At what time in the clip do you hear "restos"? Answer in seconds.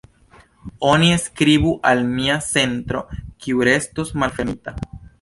3.73-4.19